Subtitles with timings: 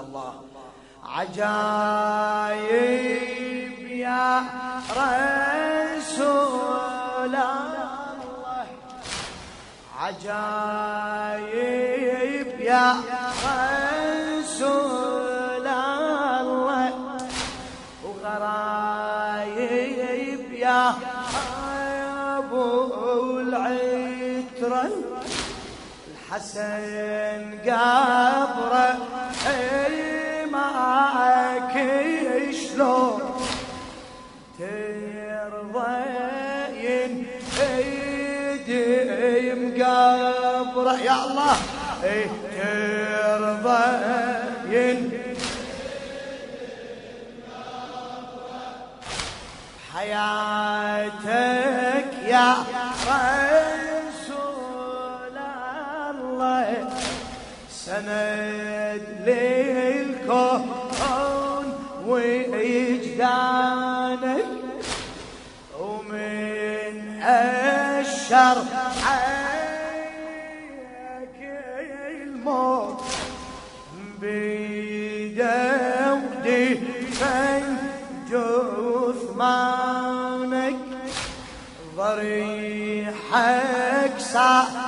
[0.00, 0.34] الله.
[1.04, 2.56] عجايب
[3.88, 4.42] يا
[6.16, 6.56] رسول
[7.34, 8.66] الله.
[9.98, 11.40] عجايب
[12.60, 12.94] يا
[14.56, 16.92] رسول الله.
[18.04, 19.66] وغرايب
[20.52, 20.94] يا
[22.38, 24.90] أبو العترة
[26.10, 29.15] الحسن قبره
[30.52, 31.74] معك
[32.52, 33.20] شلون
[34.58, 35.96] ترضى
[37.60, 41.56] إيدي مقبره يا الله
[42.04, 43.82] إيه ترضى
[49.94, 51.55] حياتك
[57.96, 60.66] سند للكون
[62.06, 63.64] وإجدانك
[65.80, 68.58] ومن الشر
[69.06, 70.18] عليك
[72.10, 73.02] الموت
[74.20, 75.60] بيدودي
[79.10, 79.76] جثمانك
[81.96, 83.36] ضريحك
[84.18, 84.85] صار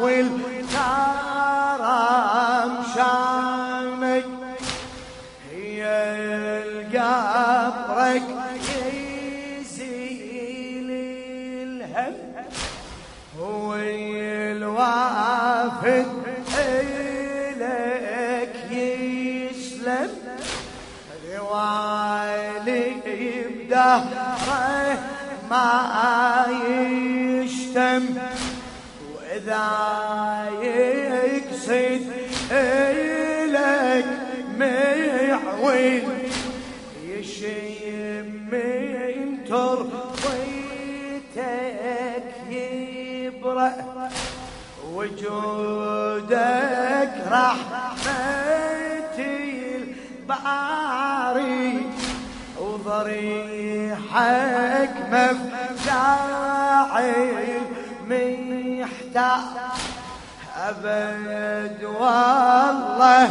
[0.00, 0.72] والكرم
[2.94, 4.26] شانك
[5.52, 5.80] هي
[6.66, 8.28] القبرك
[9.60, 10.88] يزيل
[11.62, 12.14] الهم.
[13.40, 13.74] هو
[14.54, 16.06] الوافد
[16.58, 20.10] إليك يسلم.
[21.38, 24.98] روالي بدهره
[25.50, 25.70] ما
[27.44, 28.02] يشتم.
[29.48, 32.04] وإذا يقصد
[32.52, 34.06] إليك
[34.58, 36.08] معويل
[37.04, 40.68] يشم من ترضيتك
[42.50, 43.72] يبرأ
[44.94, 46.34] وجودك
[47.30, 48.68] رحمتي
[50.20, 51.68] الباري
[52.60, 54.14] وضريحك
[55.12, 56.28] مفزع
[60.68, 63.30] أبد والله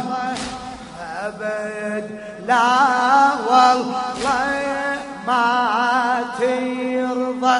[1.24, 7.58] أبد لا والله ما ترضى.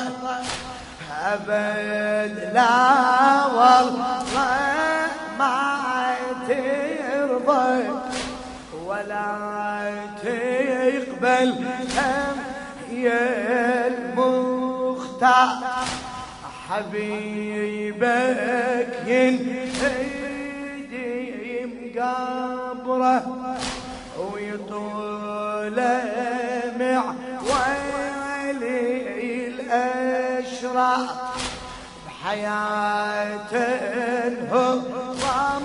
[1.25, 5.07] أبد لا والله
[5.39, 6.15] ما
[6.49, 7.89] ترضى.
[8.87, 9.33] ولا
[10.23, 11.51] تقبل
[12.91, 15.68] يا المختار.
[17.69, 20.47] حبيبك ينهدي
[21.67, 23.57] مقبره
[24.33, 25.79] ويطول
[26.81, 27.03] مع
[27.51, 28.83] ويلي
[29.49, 31.07] الأشرار
[32.07, 33.53] بحياة
[34.27, 35.65] الهضم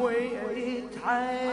[0.00, 1.48] ويتعذب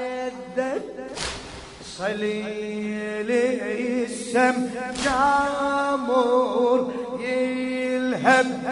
[1.98, 4.70] صليل السم
[5.06, 6.80] جامور
[7.20, 8.65] يلهب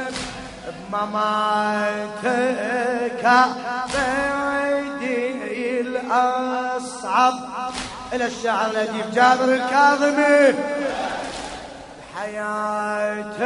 [0.94, 2.34] بمماتك
[3.94, 7.34] بعيدي الأصعب.
[8.14, 10.54] إلى الشعر الأديب جابر الكاظمي.
[12.16, 13.40] حياة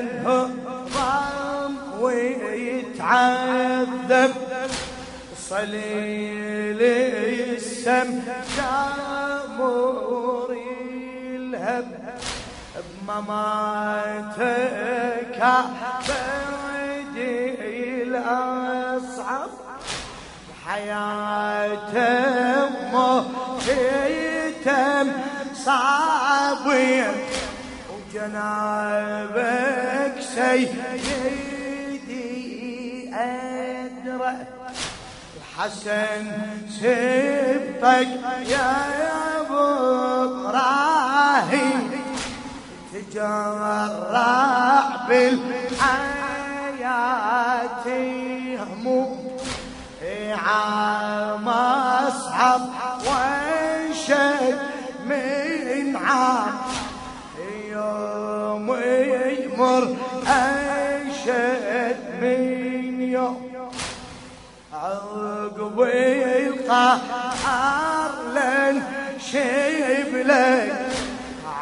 [0.00, 3.44] الهضم ويتعذب.
[5.48, 8.22] صليل السم
[8.56, 11.88] جامور يلهب
[13.06, 14.36] بمماتك
[15.40, 16.55] بعيدي
[18.26, 19.50] الأصعب
[20.66, 21.94] حياة
[22.92, 23.86] مهيتم
[25.54, 27.12] صعبين
[28.14, 29.34] وجنابك
[30.34, 31.36] سيدي
[33.14, 34.32] أدرى.
[35.36, 36.24] الحسن
[36.68, 38.10] سبتك
[38.48, 38.70] يا
[39.40, 39.64] أبو
[40.46, 41.82] إبراهيم
[42.92, 43.86] تجرع
[47.16, 47.86] بالحياة
[48.64, 49.36] هموم
[50.46, 52.60] عام اصعب
[53.06, 54.58] وانشد
[55.06, 56.54] من عام.
[57.70, 59.96] يوم يمر
[60.26, 63.50] أنشد من يوم.
[64.72, 65.80] عقب
[66.46, 67.30] القهر
[68.34, 68.82] لن
[69.20, 70.86] شبلك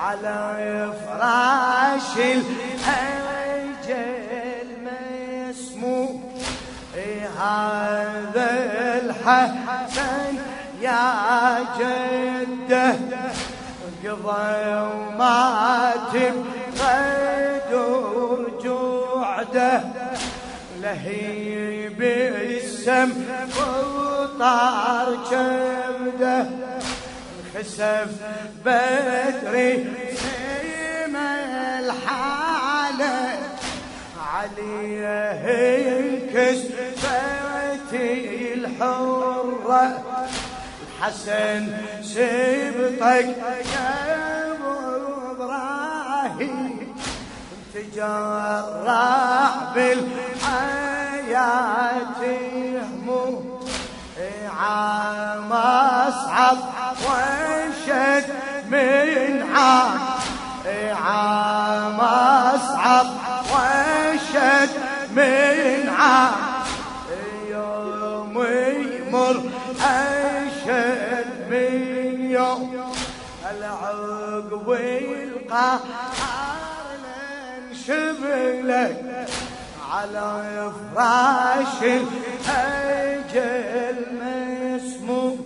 [0.02, 3.13] على فراش الأجل
[7.40, 8.50] هذا
[9.04, 10.38] الحسن
[10.80, 12.94] يا جده
[14.04, 16.14] قضى ومات
[16.78, 19.80] بغدر جوعده.
[20.82, 23.12] لهيب السم
[23.56, 26.46] وطار كبده
[27.54, 28.10] خسف
[28.64, 29.72] بدري
[30.16, 31.16] سيم
[35.94, 37.23] ينكس بيتي الحرة
[41.00, 41.62] الحسن
[42.02, 43.28] سبطك
[43.74, 43.90] يا
[44.52, 44.76] أبو
[45.30, 46.94] إبراهيم.
[47.74, 51.02] تجرح بالحياة
[52.82, 53.34] هموم
[54.60, 56.58] عام اصعب
[57.06, 58.26] وانشد
[58.70, 59.98] من عام
[61.04, 63.06] عام اصعب
[63.52, 64.70] وانشد
[65.10, 66.53] من عام
[74.68, 75.80] العقب القهر
[77.70, 79.26] لنشبلك
[79.90, 83.16] على فراش الأجل
[84.22, 85.36] مسموم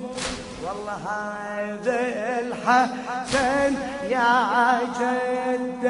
[0.64, 2.00] والله هذا
[2.40, 3.74] الحسن
[4.10, 5.84] يا جد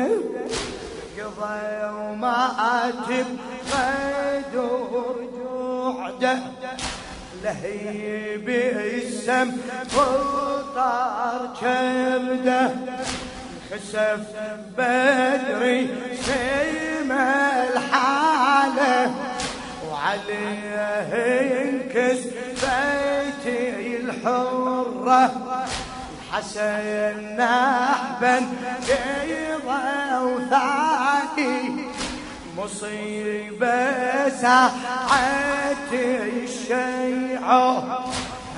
[1.18, 1.60] قضى
[1.94, 3.08] ومات
[3.68, 6.38] بغدر جوعده
[7.44, 9.52] لهيب السم
[9.96, 12.70] وطار كبده
[13.70, 14.20] خسف
[14.78, 15.88] بدري
[16.24, 19.14] سيم الحالة
[19.90, 21.14] وعليه
[21.52, 22.20] ينكس
[22.62, 25.24] بيتي الحرة.
[26.32, 28.36] الحسن نحبا
[28.88, 29.86] بيضا
[30.20, 31.56] وثاني
[32.56, 38.07] مصيبة ساعة الشيعة.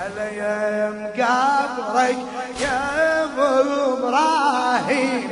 [0.01, 2.19] هلا يا مقبرك
[2.61, 5.31] يا أبو إبراهيم.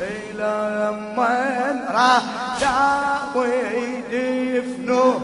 [0.00, 2.22] إلى من راح
[2.60, 5.20] داوي دفنه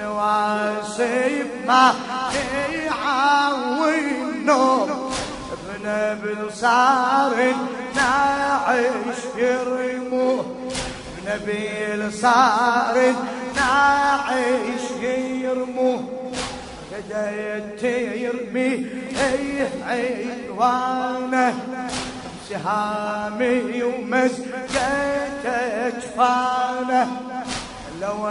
[0.00, 1.94] نواسيب ما
[2.72, 4.86] يعاونوا
[5.52, 5.84] ابن
[6.22, 7.36] بالصار
[7.96, 10.44] نعيش يرموه
[11.26, 12.96] نبيل صار
[13.56, 15.35] نعيش يرموه
[17.16, 18.86] بدأت يرمي
[19.28, 21.54] أي عدوانه
[22.48, 27.06] سهامي ومسكت اجفانه
[28.00, 28.30] لو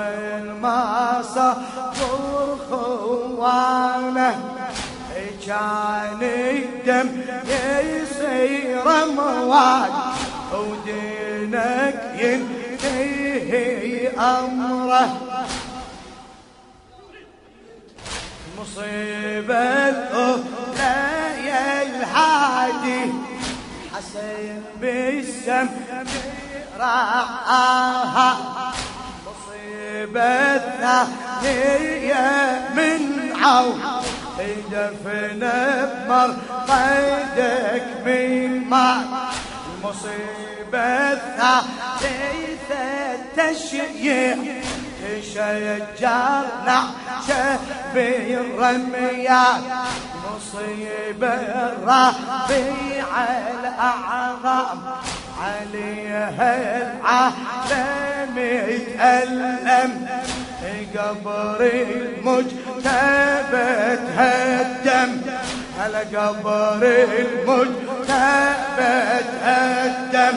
[0.62, 4.56] ما صبر خوانه
[5.48, 7.10] كان الدم
[7.81, 8.86] يصير
[9.16, 9.92] مواد.
[10.54, 15.35] ودينك ينتهي أمره.
[18.62, 20.98] مصيبة الأولى
[21.46, 23.12] يا الهادي.
[23.94, 25.69] حسين بالسم
[26.80, 28.31] راعاها.
[29.28, 30.22] مصيبة
[30.56, 32.24] الثانية
[32.75, 33.02] من
[33.44, 33.81] عون.
[34.72, 35.44] دفن
[36.07, 39.02] بمرقدك من ماء
[39.78, 41.54] المصيبة الثالثة
[43.38, 44.38] تشييع
[45.02, 46.80] تشجرنا
[47.94, 49.62] بالرميات
[50.26, 51.33] مصيبة
[51.69, 53.07] الربيع
[53.59, 54.80] الأعظم
[55.42, 59.92] عليها العالم يتألم.
[60.95, 63.69] قبر المجتبى
[64.07, 65.12] تهدم.
[65.80, 68.95] على قبر المجتبى
[69.42, 70.36] تهدم.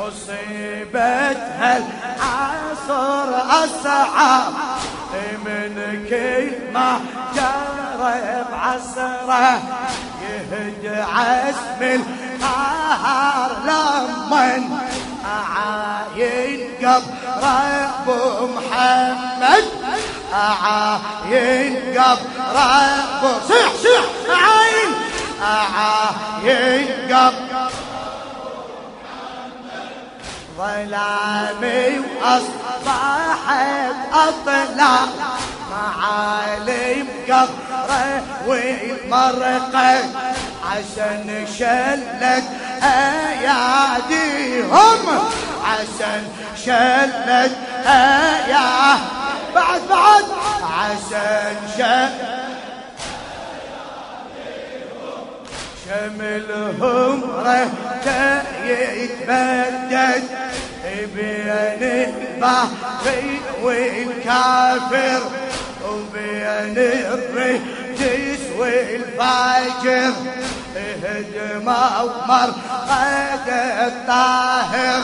[0.00, 1.74] مصيبتها
[2.34, 3.30] العصر
[3.64, 4.52] أصعب
[5.44, 7.00] من كل ما
[7.34, 9.62] جرى بعصره
[10.22, 14.62] يهد عزم القهر لمن
[15.24, 19.64] أعاين قبر أبو محمد.
[20.34, 24.90] أعاين قبر أبو صيح صيح أعاين.
[25.42, 27.43] أعاين قبر
[30.56, 34.98] ظلامي وأصبحت أطلع
[35.70, 39.98] معالم قبره والمرقة
[40.70, 42.44] عشان شلت
[43.42, 44.98] اياديهم
[45.64, 46.22] عشان
[46.64, 47.52] شلت
[47.86, 48.98] ايا
[49.54, 50.24] بعد بعد
[50.62, 52.34] عشان شلت
[55.84, 60.24] شملهم رهته يتبدد
[61.14, 63.16] بين البحر
[63.62, 65.22] والكافر
[65.84, 70.12] وبين الرجس والفاجر.
[71.04, 72.50] هدم عمر
[72.88, 73.48] قد
[73.86, 75.02] الطاهر.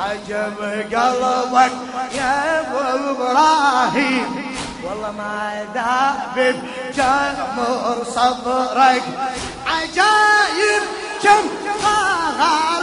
[0.00, 0.58] عجب
[0.94, 1.72] قلبك
[2.14, 2.78] يا أبو
[3.10, 4.28] إبراهيم.
[4.84, 6.36] والله ما ذاب
[6.96, 9.02] جمر صبرك.
[9.66, 10.82] عجايب
[11.22, 12.77] كم تحمل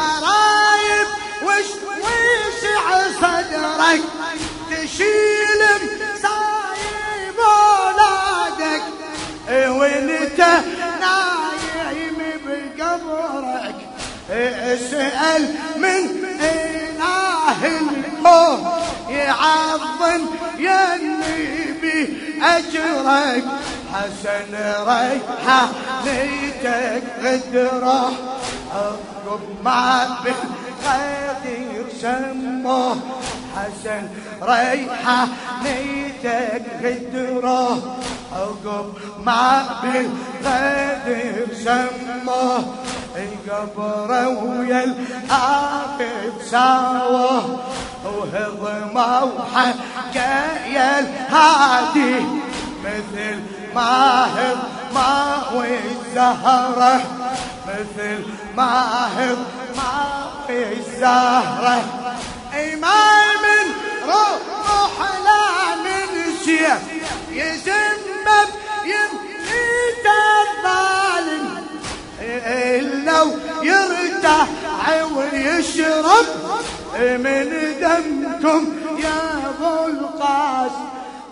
[0.00, 1.08] غرايب
[1.42, 2.84] وش وسع
[3.20, 4.02] صدرك؟
[4.70, 5.60] تشيل
[6.00, 8.82] مصايب أولادك.
[9.48, 10.40] وانت
[11.00, 13.74] نايم بقبرك.
[14.30, 15.42] اسأل
[15.76, 18.58] من إله الكون
[19.08, 20.26] يعظم
[20.58, 22.00] يا النبي
[22.42, 23.44] اجرك
[23.92, 24.54] حسن
[24.86, 25.68] ريحة
[26.04, 28.29] ليتك غدره.
[28.74, 32.96] عقب ما بالغدير سموه
[33.56, 34.08] حسن
[34.42, 35.28] ريحة
[35.62, 37.96] نيتك غدره
[38.32, 42.64] عقب ما بالغدير سموه
[43.50, 47.60] قبره ويا الآخر ساوه.
[48.04, 52.16] وهضمه وحكى يا الهادي
[52.84, 53.40] مثل
[53.74, 54.26] ما
[54.94, 57.00] ما والزهرة
[57.70, 58.24] مثل
[58.56, 59.08] ما
[59.76, 59.92] ما
[60.50, 61.78] الزهرة.
[62.54, 63.66] إيمان من
[64.06, 66.82] روح لا من سيف
[67.30, 68.48] يزمب
[68.84, 70.06] يميت
[70.40, 71.46] الظالم
[73.04, 73.26] لو
[73.62, 74.48] يرتاح
[75.16, 76.26] ويشرب.
[77.00, 77.48] من
[77.80, 78.62] دمكم
[78.98, 80.89] يا ابو القاسم.